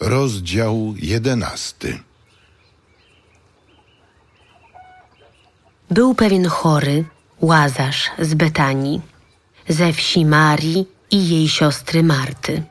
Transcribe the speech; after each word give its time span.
Rozdział 0.00 0.94
jedenasty. 0.96 1.98
Był 5.90 6.14
pewien 6.14 6.46
chory, 6.48 7.04
Łazarz 7.40 8.10
z 8.18 8.34
Betanii, 8.34 9.00
ze 9.68 9.92
wsi 9.92 10.26
Marii 10.26 10.86
i 11.10 11.28
jej 11.28 11.48
siostry 11.48 12.02
Marty. 12.02 12.62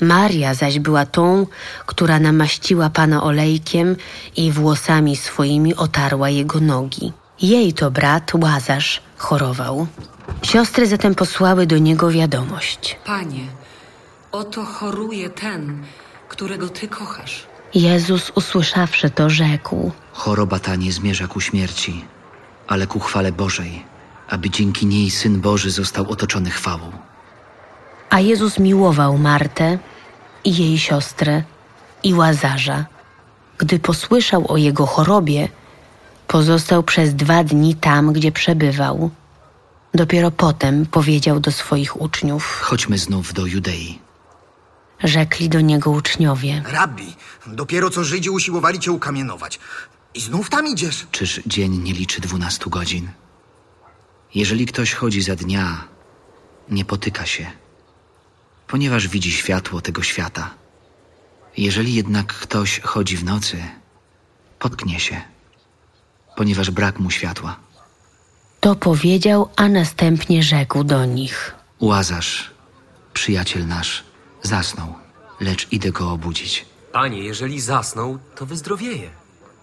Maria 0.00 0.54
zaś 0.54 0.78
była 0.78 1.06
tą, 1.06 1.46
która 1.86 2.18
namaściła 2.20 2.90
Pana 2.90 3.22
olejkiem 3.22 3.96
i 4.36 4.52
włosami 4.52 5.16
swoimi 5.16 5.74
otarła 5.74 6.30
jego 6.30 6.60
nogi. 6.60 7.12
Jej 7.42 7.72
to 7.72 7.90
brat 7.90 8.32
Łazarz 8.34 9.02
chorował. 9.16 9.86
Siostry 10.42 10.86
zatem 10.86 11.14
posłały 11.14 11.66
do 11.66 11.78
niego 11.78 12.10
wiadomość. 12.10 12.98
Panie, 13.04 13.46
oto 14.32 14.64
choruje 14.64 15.30
ten, 15.30 15.84
którego 16.32 16.68
Ty 16.68 16.88
kochasz. 16.88 17.46
Jezus 17.74 18.32
usłyszawszy 18.34 19.10
to 19.10 19.30
rzekł. 19.30 19.92
Choroba 20.12 20.58
ta 20.58 20.76
nie 20.76 20.92
zmierza 20.92 21.26
ku 21.28 21.40
śmierci, 21.40 22.04
ale 22.68 22.86
ku 22.86 22.98
chwale 23.00 23.32
Bożej, 23.32 23.84
aby 24.28 24.50
dzięki 24.50 24.86
niej 24.86 25.10
Syn 25.10 25.40
Boży 25.40 25.70
został 25.70 26.10
otoczony 26.10 26.50
chwałą. 26.50 26.92
A 28.10 28.20
Jezus 28.20 28.58
miłował 28.58 29.18
Martę 29.18 29.78
i 30.44 30.56
jej 30.56 30.78
siostrę 30.78 31.42
i 32.02 32.14
Łazarza. 32.14 32.84
Gdy 33.58 33.78
posłyszał 33.78 34.52
o 34.52 34.56
jego 34.56 34.86
chorobie, 34.86 35.48
pozostał 36.26 36.82
przez 36.82 37.14
dwa 37.14 37.44
dni 37.44 37.74
tam, 37.74 38.12
gdzie 38.12 38.32
przebywał. 38.32 39.10
Dopiero 39.94 40.30
potem 40.30 40.86
powiedział 40.86 41.40
do 41.40 41.52
swoich 41.52 42.00
uczniów. 42.00 42.60
Chodźmy 42.62 42.98
znów 42.98 43.32
do 43.32 43.46
Judei. 43.46 43.98
Rzekli 45.04 45.48
do 45.48 45.60
niego 45.60 45.90
uczniowie. 45.90 46.62
Rabbi, 46.66 47.14
dopiero 47.46 47.90
co 47.90 48.04
Żydzi 48.04 48.30
usiłowali 48.30 48.78
cię 48.78 48.92
ukamienować. 48.92 49.58
I 50.14 50.20
znów 50.20 50.50
tam 50.50 50.66
idziesz? 50.66 51.06
Czyż 51.10 51.40
dzień 51.46 51.78
nie 51.78 51.92
liczy 51.92 52.20
dwunastu 52.20 52.70
godzin? 52.70 53.08
Jeżeli 54.34 54.66
ktoś 54.66 54.92
chodzi 54.94 55.22
za 55.22 55.36
dnia, 55.36 55.84
nie 56.70 56.84
potyka 56.84 57.26
się, 57.26 57.50
ponieważ 58.66 59.08
widzi 59.08 59.32
światło 59.32 59.80
tego 59.80 60.02
świata. 60.02 60.50
Jeżeli 61.56 61.94
jednak 61.94 62.26
ktoś 62.34 62.80
chodzi 62.80 63.16
w 63.16 63.24
nocy, 63.24 63.62
potknie 64.58 65.00
się, 65.00 65.20
ponieważ 66.36 66.70
brak 66.70 66.98
mu 66.98 67.10
światła. 67.10 67.56
To 68.60 68.74
powiedział, 68.76 69.50
a 69.56 69.68
następnie 69.68 70.42
rzekł 70.42 70.84
do 70.84 71.04
nich. 71.04 71.54
Łazarz, 71.80 72.50
przyjaciel 73.12 73.66
nasz, 73.66 74.04
zasnął, 74.42 74.94
lecz 75.40 75.72
idę 75.72 75.90
go 75.90 76.12
obudzić. 76.12 76.66
Panie, 76.92 77.18
jeżeli 77.18 77.60
zasnął, 77.60 78.18
to 78.36 78.46
wyzdrowieje. 78.46 79.10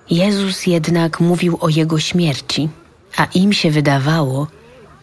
Jezus 0.10 0.68
jednak 0.68 1.20
mówił 1.20 1.58
o 1.62 1.70
jego 1.70 2.00
śmierci, 2.00 2.70
a 3.18 3.26
im 3.26 3.54
się 3.54 3.72
wydawało, 3.72 4.48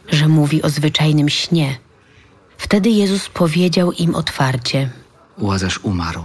że 0.09 0.29
mówi 0.29 0.63
o 0.63 0.69
zwyczajnym 0.69 1.29
śnie. 1.29 1.79
Wtedy 2.59 2.89
Jezus 2.89 3.29
powiedział 3.29 3.93
im 3.93 4.15
otwarcie: 4.15 4.91
Łazarz 5.39 5.79
umarł, 5.83 6.25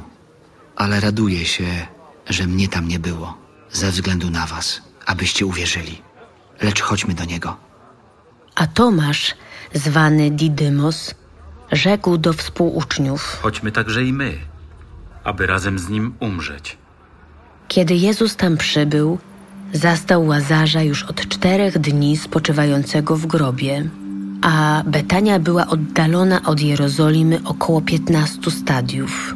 ale 0.76 1.00
raduję 1.00 1.46
się, 1.46 1.88
że 2.30 2.48
mnie 2.48 2.68
tam 2.68 2.88
nie 2.88 3.00
było, 3.00 3.38
ze 3.72 3.92
względu 3.92 4.30
na 4.30 4.46
was, 4.48 4.82
abyście 5.06 5.46
uwierzyli. 5.46 6.02
Lecz 6.62 6.82
chodźmy 6.82 7.14
do 7.14 7.26
niego. 7.26 7.58
A 8.56 8.68
Tomasz, 8.68 9.36
zwany 9.74 10.32
Didymos, 10.32 11.16
rzekł 11.72 12.18
do 12.18 12.34
współuczniów: 12.34 13.40
Chodźmy 13.42 13.72
także 13.72 14.04
i 14.04 14.14
my, 14.14 14.34
aby 15.24 15.48
razem 15.48 15.80
z 15.80 15.90
nim 15.90 16.14
umrzeć. 16.20 16.78
Kiedy 17.68 17.96
Jezus 17.96 18.36
tam 18.36 18.58
przybył, 18.58 19.20
zastał 19.74 20.26
łazarza 20.26 20.82
już 20.82 21.04
od 21.04 21.28
czterech 21.28 21.80
dni 21.80 22.18
spoczywającego 22.18 23.16
w 23.16 23.26
grobie, 23.26 23.90
a 24.42 24.84
Betania 24.86 25.40
była 25.40 25.68
oddalona 25.68 26.42
od 26.44 26.62
Jerozolimy 26.62 27.40
około 27.46 27.82
piętnastu 27.82 28.52
stadiów. 28.52 29.36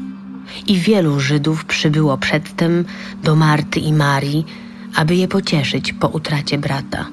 I 0.68 0.78
wielu 0.78 1.20
Żydów 1.20 1.66
przybyło 1.66 2.18
przedtem 2.18 2.86
do 3.24 3.36
Marty 3.36 3.80
i 3.80 3.94
Marii, 3.94 4.46
aby 4.96 5.16
je 5.16 5.28
pocieszyć 5.28 5.94
po 5.94 6.08
utracie 6.08 6.58
brata. 6.58 7.06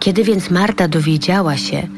Kiedy 0.00 0.24
więc 0.24 0.50
Marta 0.50 0.88
dowiedziała 0.88 1.56
się, 1.56 1.88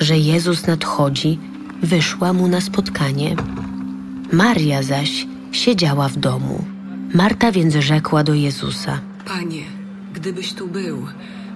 że 0.00 0.18
Jezus 0.18 0.66
nadchodzi, 0.66 1.38
wyszła 1.82 2.32
mu 2.32 2.48
na 2.48 2.60
spotkanie. 2.60 3.36
Maria 4.32 4.82
zaś 4.82 5.26
siedziała 5.52 6.08
w 6.08 6.16
domu. 6.16 6.64
Marta 7.14 7.52
więc 7.52 7.74
rzekła 7.74 8.24
do 8.24 8.34
Jezusa: 8.34 9.00
Panie, 9.24 9.64
gdybyś 10.14 10.52
tu 10.52 10.68
był, 10.68 11.06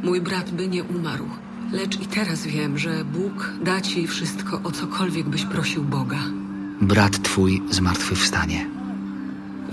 mój 0.03 0.21
brat 0.21 0.51
by 0.51 0.69
nie 0.69 0.85
umarł. 0.85 1.27
Lecz 1.73 2.01
i 2.01 2.07
teraz 2.07 2.47
wiem, 2.47 2.79
że 2.79 3.05
Bóg 3.05 3.53
da 3.65 3.81
ci 3.81 4.07
wszystko, 4.07 4.61
o 4.65 4.73
cokolwiek 4.73 5.29
byś 5.29 5.45
prosił 5.45 5.85
Boga. 5.85 6.19
Brat 6.81 7.23
twój 7.23 7.63
zmartwychwstanie. 7.71 8.67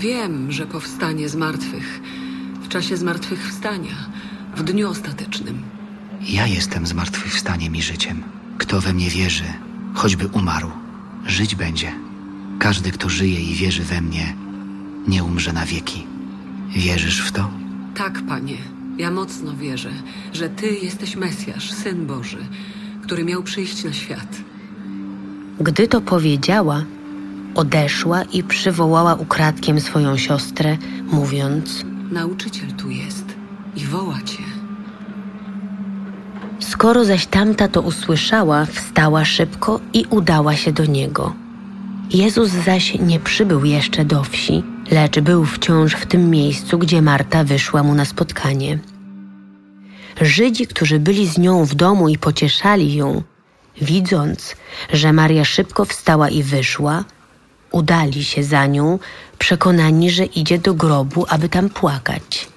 Wiem, 0.00 0.52
że 0.52 0.66
powstanie 0.66 1.28
z 1.28 1.36
martwych, 1.36 2.00
w 2.62 2.68
czasie 2.68 2.96
zmartwychwstania, 2.96 3.94
w 4.56 4.62
dniu 4.62 4.90
ostatecznym. 4.90 5.62
Ja 6.28 6.46
jestem 6.46 6.86
zmartwychwstaniem 6.86 7.76
i 7.76 7.82
życiem. 7.82 8.22
Kto 8.58 8.80
we 8.80 8.92
mnie 8.92 9.10
wierzy, 9.10 9.44
choćby 9.94 10.26
umarł, 10.26 10.70
żyć 11.26 11.54
będzie. 11.54 11.92
Każdy, 12.58 12.90
kto 12.90 13.08
żyje 13.08 13.40
i 13.40 13.54
wierzy 13.54 13.82
we 13.82 14.00
mnie, 14.00 14.34
nie 15.08 15.24
umrze 15.24 15.52
na 15.52 15.66
wieki. 15.66 16.06
Wierzysz 16.68 17.20
w 17.20 17.32
to? 17.32 17.50
Tak, 17.94 18.22
Panie, 18.28 18.56
ja 18.98 19.10
mocno 19.10 19.56
wierzę, 19.56 19.90
że 20.32 20.48
Ty 20.48 20.66
jesteś 20.66 21.16
Mesjasz, 21.16 21.70
Syn 21.72 22.06
Boży, 22.06 22.46
który 23.02 23.24
miał 23.24 23.42
przyjść 23.42 23.84
na 23.84 23.92
świat. 23.92 24.36
Gdy 25.60 25.88
to 25.88 26.00
powiedziała, 26.00 26.84
odeszła 27.54 28.22
i 28.22 28.42
przywołała 28.42 29.14
ukradkiem 29.14 29.80
swoją 29.80 30.16
siostrę, 30.16 30.78
mówiąc: 31.12 31.84
Nauczyciel 32.10 32.72
tu 32.72 32.90
jest 32.90 33.24
i 33.76 33.84
woła 33.84 34.22
Cię. 34.22 34.53
Skoro 36.68 37.04
zaś 37.04 37.26
tamta 37.26 37.68
to 37.68 37.80
usłyszała, 37.82 38.66
wstała 38.66 39.24
szybko 39.24 39.80
i 39.92 40.06
udała 40.10 40.56
się 40.56 40.72
do 40.72 40.84
niego. 40.84 41.34
Jezus 42.10 42.50
zaś 42.50 42.94
nie 42.94 43.20
przybył 43.20 43.64
jeszcze 43.64 44.04
do 44.04 44.22
wsi, 44.22 44.62
lecz 44.90 45.20
był 45.20 45.44
wciąż 45.44 45.94
w 45.94 46.06
tym 46.06 46.30
miejscu, 46.30 46.78
gdzie 46.78 47.02
Marta 47.02 47.44
wyszła 47.44 47.82
mu 47.82 47.94
na 47.94 48.04
spotkanie. 48.04 48.78
Żydzi, 50.20 50.66
którzy 50.66 50.98
byli 50.98 51.26
z 51.26 51.38
nią 51.38 51.64
w 51.64 51.74
domu 51.74 52.08
i 52.08 52.18
pocieszali 52.18 52.94
ją, 52.94 53.22
widząc, 53.80 54.56
że 54.92 55.12
Maria 55.12 55.44
szybko 55.44 55.84
wstała 55.84 56.28
i 56.28 56.42
wyszła, 56.42 57.04
udali 57.72 58.24
się 58.24 58.44
za 58.44 58.66
nią, 58.66 58.98
przekonani, 59.38 60.10
że 60.10 60.24
idzie 60.24 60.58
do 60.58 60.74
grobu, 60.74 61.26
aby 61.28 61.48
tam 61.48 61.68
płakać. 61.68 62.48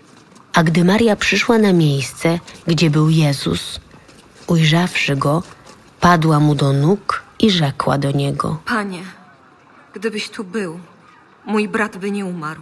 A 0.54 0.64
gdy 0.64 0.84
Maria 0.84 1.16
przyszła 1.16 1.58
na 1.58 1.74
miejsce, 1.74 2.40
gdzie 2.68 2.90
był 2.90 3.10
Jezus, 3.10 3.80
ujrzawszy 4.48 5.16
go, 5.16 5.44
padła 6.00 6.40
mu 6.40 6.56
do 6.56 6.74
nóg 6.74 7.24
i 7.40 7.52
rzekła 7.52 7.98
do 7.98 8.12
niego: 8.12 8.60
Panie, 8.66 9.04
gdybyś 9.94 10.30
tu 10.30 10.44
był, 10.44 10.80
mój 11.46 11.70
brat 11.70 11.98
by 11.98 12.12
nie 12.12 12.26
umarł. 12.26 12.62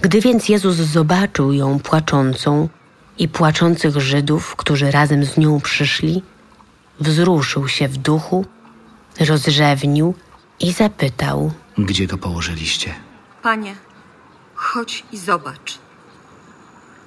Gdy 0.00 0.20
więc 0.20 0.48
Jezus 0.48 0.76
zobaczył 0.76 1.52
ją 1.52 1.78
płaczącą 1.78 2.68
i 3.18 3.28
płaczących 3.28 4.00
Żydów, 4.00 4.56
którzy 4.56 4.90
razem 4.90 5.24
z 5.24 5.36
nią 5.36 5.60
przyszli, 5.60 6.22
wzruszył 7.00 7.68
się 7.68 7.88
w 7.88 7.96
duchu, 7.96 8.44
rozrzewnił 9.20 10.14
i 10.60 10.72
zapytał: 10.72 11.52
Gdzie 11.78 12.06
go 12.06 12.18
położyliście? 12.18 12.94
Panie, 13.42 13.74
chodź 14.54 15.04
i 15.12 15.18
zobacz. 15.18 15.78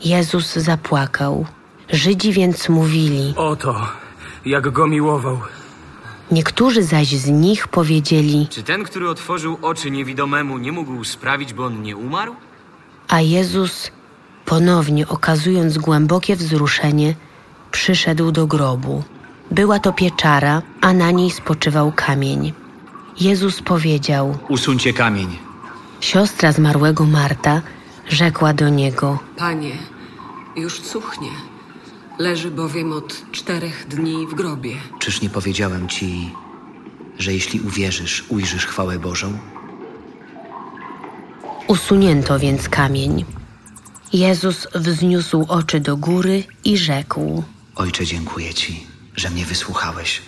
Jezus 0.01 0.55
zapłakał. 0.55 1.45
Żydzi 1.93 2.33
więc 2.33 2.69
mówili, 2.69 3.33
Oto, 3.37 3.87
jak 4.45 4.69
go 4.69 4.87
miłował. 4.87 5.39
niektórzy 6.31 6.83
zaś 6.83 7.07
z 7.07 7.27
nich 7.29 7.67
powiedzieli, 7.67 8.47
Czy 8.49 8.63
ten, 8.63 8.83
który 8.83 9.09
otworzył 9.09 9.57
oczy 9.61 9.91
niewidomemu, 9.91 10.57
nie 10.57 10.71
mógł 10.71 11.03
sprawić, 11.03 11.53
by 11.53 11.63
on 11.63 11.81
nie 11.81 11.97
umarł? 11.97 12.35
a 13.07 13.21
Jezus, 13.21 13.91
ponownie 14.45 15.07
okazując 15.07 15.77
głębokie 15.77 16.35
wzruszenie, 16.35 17.15
przyszedł 17.71 18.31
do 18.31 18.47
grobu. 18.47 19.03
Była 19.51 19.79
to 19.79 19.93
pieczara, 19.93 20.61
a 20.81 20.93
na 20.93 21.11
niej 21.11 21.31
spoczywał 21.31 21.91
kamień. 21.95 22.53
Jezus 23.19 23.61
powiedział: 23.61 24.37
Usuńcie 24.49 24.93
kamień. 24.93 25.37
Siostra 25.99 26.51
zmarłego 26.51 27.05
Marta 27.05 27.61
rzekła 28.09 28.53
do 28.53 28.69
niego: 28.69 29.19
Panie, 29.37 29.71
już 30.55 30.79
cuchnie. 30.79 31.29
Leży 32.19 32.51
bowiem 32.51 32.93
od 32.93 33.31
czterech 33.31 33.87
dni 33.87 34.27
w 34.27 34.33
grobie. 34.33 34.75
Czyż 34.99 35.21
nie 35.21 35.29
powiedziałem 35.29 35.89
ci, 35.89 36.31
że 37.19 37.33
jeśli 37.33 37.61
uwierzysz, 37.61 38.25
ujrzysz 38.29 38.65
chwałę 38.65 38.99
Bożą? 38.99 39.37
Usunięto 41.67 42.39
więc 42.39 42.69
kamień. 42.69 43.25
Jezus 44.13 44.67
wzniósł 44.75 45.45
oczy 45.47 45.79
do 45.79 45.97
góry 45.97 46.43
i 46.65 46.77
rzekł: 46.77 47.43
Ojcze, 47.75 48.05
dziękuję 48.05 48.53
Ci, 48.53 48.87
że 49.15 49.29
mnie 49.29 49.45
wysłuchałeś. 49.45 50.21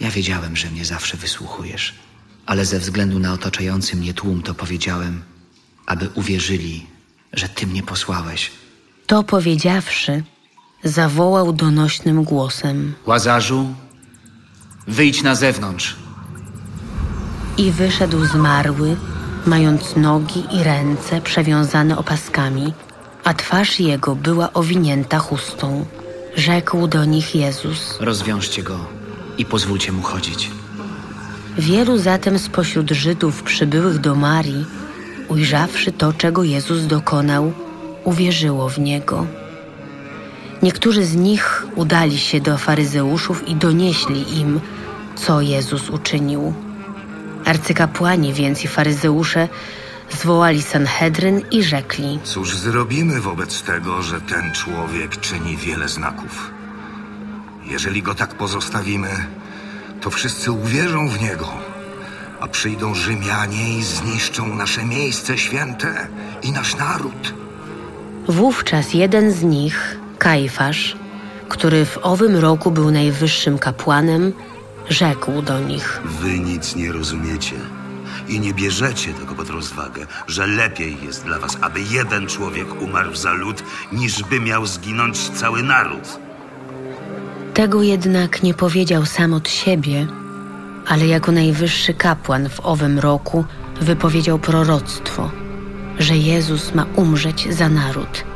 Ja 0.00 0.10
wiedziałem, 0.10 0.56
że 0.56 0.70
mnie 0.70 0.84
zawsze 0.84 1.16
wysłuchujesz, 1.16 1.94
ale 2.46 2.64
ze 2.64 2.78
względu 2.78 3.18
na 3.18 3.32
otaczający 3.32 3.96
mnie 3.96 4.14
tłum 4.14 4.42
to 4.42 4.54
powiedziałem, 4.54 5.22
aby 5.86 6.08
uwierzyli, 6.14 6.86
że 7.32 7.48
Ty 7.48 7.66
mnie 7.66 7.82
posłałeś. 7.82 8.50
To 9.06 9.22
powiedziawszy, 9.22 10.22
zawołał 10.84 11.52
donośnym 11.52 12.24
głosem 12.24 12.94
Łazarzu, 13.06 13.74
wyjdź 14.88 15.22
na 15.22 15.34
zewnątrz. 15.34 15.96
i 17.58 17.70
wyszedł 17.70 18.24
zmarły, 18.24 18.96
mając 19.46 19.96
nogi 19.96 20.44
i 20.50 20.62
ręce 20.62 21.20
przewiązane 21.20 21.98
opaskami, 21.98 22.74
a 23.24 23.34
twarz 23.34 23.80
jego 23.80 24.16
była 24.16 24.52
owinięta 24.52 25.18
chustą. 25.18 25.86
Rzekł 26.36 26.86
do 26.86 27.04
nich 27.04 27.34
Jezus. 27.34 27.98
Rozwiążcie 28.00 28.62
go 28.62 28.78
i 29.38 29.44
pozwólcie 29.44 29.92
mu 29.92 30.02
chodzić. 30.02 30.50
Wielu 31.58 31.98
zatem 31.98 32.38
spośród 32.38 32.90
Żydów 32.90 33.42
przybyłych 33.42 33.98
do 33.98 34.14
Marii, 34.14 34.64
ujrzawszy 35.28 35.92
to, 35.92 36.12
czego 36.12 36.44
Jezus 36.44 36.86
dokonał, 36.86 37.52
uwierzyło 38.04 38.68
w 38.68 38.78
Niego. 38.78 39.26
Niektórzy 40.62 41.04
z 41.04 41.16
nich 41.16 41.66
udali 41.74 42.18
się 42.18 42.40
do 42.40 42.58
faryzeuszów 42.58 43.48
i 43.48 43.56
donieśli 43.56 44.38
im, 44.40 44.60
co 45.14 45.40
Jezus 45.40 45.90
uczynił. 45.90 46.54
Arcykapłani 47.44 48.32
więc 48.32 48.64
i 48.64 48.68
faryzeusze 48.68 49.48
zwołali 50.10 50.62
Sanhedryn 50.62 51.42
i 51.50 51.62
rzekli– 51.62 52.18
Cóż 52.24 52.56
zrobimy 52.56 53.20
wobec 53.20 53.62
tego, 53.62 54.02
że 54.02 54.20
ten 54.20 54.52
człowiek 54.52 55.20
czyni 55.20 55.56
wiele 55.56 55.88
znaków? 55.88 56.50
Jeżeli 57.64 58.02
go 58.02 58.14
tak 58.14 58.34
pozostawimy, 58.34 59.26
to 60.00 60.10
wszyscy 60.10 60.52
uwierzą 60.52 61.08
w 61.08 61.20
niego, 61.20 61.48
a 62.40 62.48
przyjdą 62.48 62.94
Rzymianie 62.94 63.78
i 63.78 63.82
zniszczą 63.82 64.54
nasze 64.54 64.84
miejsce 64.84 65.38
święte 65.38 66.06
i 66.42 66.52
nasz 66.52 66.76
naród. 66.76 67.34
Wówczas 68.28 68.94
jeden 68.94 69.32
z 69.32 69.42
nich, 69.42 70.01
Kajfasz, 70.22 70.96
który 71.48 71.84
w 71.84 71.98
owym 72.02 72.36
roku 72.36 72.70
był 72.70 72.90
najwyższym 72.90 73.58
kapłanem, 73.58 74.32
rzekł 74.88 75.42
do 75.42 75.60
nich: 75.60 76.02
Wy 76.04 76.38
nic 76.38 76.76
nie 76.76 76.92
rozumiecie 76.92 77.56
i 78.28 78.40
nie 78.40 78.54
bierzecie 78.54 79.12
tego 79.12 79.34
pod 79.34 79.50
rozwagę, 79.50 80.06
że 80.26 80.46
lepiej 80.46 80.96
jest 81.04 81.24
dla 81.24 81.38
was, 81.38 81.58
aby 81.60 81.80
jeden 81.80 82.26
człowiek 82.26 82.82
umarł 82.82 83.14
za 83.14 83.32
lud, 83.32 83.62
niż 83.92 84.22
by 84.22 84.40
miał 84.40 84.66
zginąć 84.66 85.30
cały 85.30 85.62
naród. 85.62 86.18
Tego 87.54 87.82
jednak 87.82 88.42
nie 88.42 88.54
powiedział 88.54 89.06
sam 89.06 89.34
od 89.34 89.48
siebie, 89.48 90.06
ale 90.88 91.06
jako 91.06 91.32
najwyższy 91.32 91.94
kapłan 91.94 92.48
w 92.48 92.60
owym 92.60 92.98
roku 92.98 93.44
wypowiedział 93.80 94.38
proroctwo, 94.38 95.30
że 95.98 96.16
Jezus 96.16 96.74
ma 96.74 96.86
umrzeć 96.96 97.54
za 97.54 97.68
naród. 97.68 98.31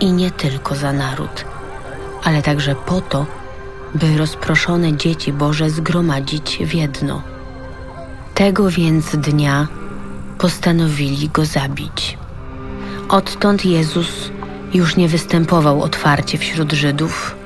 I 0.00 0.12
nie 0.12 0.30
tylko 0.30 0.74
za 0.74 0.92
naród, 0.92 1.44
ale 2.24 2.42
także 2.42 2.74
po 2.74 3.00
to, 3.00 3.26
by 3.94 4.18
rozproszone 4.18 4.96
dzieci 4.96 5.32
Boże 5.32 5.70
zgromadzić 5.70 6.58
w 6.64 6.74
jedno. 6.74 7.22
Tego 8.34 8.70
więc 8.70 9.16
dnia 9.16 9.68
postanowili 10.38 11.28
go 11.28 11.44
zabić. 11.44 12.18
Odtąd 13.08 13.64
Jezus 13.64 14.30
już 14.74 14.96
nie 14.96 15.08
występował 15.08 15.82
otwarcie 15.82 16.38
wśród 16.38 16.72
Żydów, 16.72 17.36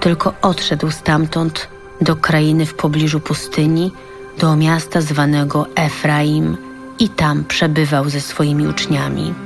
tylko 0.00 0.34
odszedł 0.42 0.90
stamtąd 0.90 1.68
do 2.00 2.16
krainy 2.16 2.66
w 2.66 2.74
pobliżu 2.74 3.20
pustyni, 3.20 3.92
do 4.38 4.56
miasta 4.56 5.00
zwanego 5.00 5.66
Efraim 5.74 6.56
i 6.98 7.08
tam 7.08 7.44
przebywał 7.44 8.10
ze 8.10 8.20
swoimi 8.20 8.68
uczniami. 8.68 9.45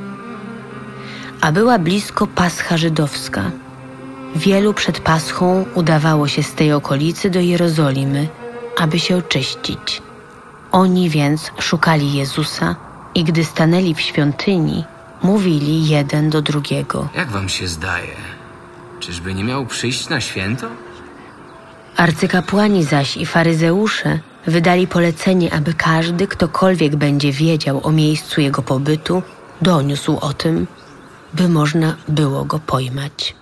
A 1.41 1.53
była 1.53 1.79
blisko 1.79 2.27
Pascha 2.27 2.77
Żydowska. 2.77 3.51
Wielu 4.37 4.75
przed 4.75 5.01
Paschą 5.01 5.65
udawało 5.75 6.29
się 6.29 6.43
z 6.43 6.55
tej 6.55 6.73
okolicy 6.73 7.31
do 7.31 7.41
Jerozolimy, 7.41 8.29
aby 8.79 8.99
się 8.99 9.17
oczyścić. 9.17 10.03
Oni 10.73 11.11
więc 11.11 11.51
szukali 11.59 12.13
Jezusa 12.13 12.77
i 13.15 13.25
gdy 13.25 13.45
stanęli 13.45 13.95
w 13.95 14.01
świątyni, 14.01 14.85
mówili 15.23 15.89
jeden 15.89 16.31
do 16.31 16.43
drugiego. 16.43 17.09
Jak 17.15 17.31
wam 17.31 17.49
się 17.49 17.69
zdaje? 17.69 18.17
Czyżby 19.01 19.35
nie 19.35 19.45
miał 19.45 19.67
przyjść 19.67 20.09
na 20.09 20.21
święto? 20.21 20.67
Arcykapłani 21.97 22.85
zaś 22.85 23.17
i 23.17 23.27
faryzeusze 23.27 24.19
wydali 24.47 24.87
polecenie, 24.87 25.53
aby 25.55 25.75
każdy, 25.75 26.27
ktokolwiek 26.27 26.97
będzie 26.97 27.33
wiedział 27.33 27.81
o 27.83 27.93
miejscu 27.93 28.41
jego 28.41 28.63
pobytu, 28.63 29.23
doniósł 29.63 30.19
o 30.21 30.33
tym, 30.33 30.67
by 31.35 31.49
można 31.49 31.97
było 32.09 32.45
go 32.45 32.59
pojmać. 32.59 33.40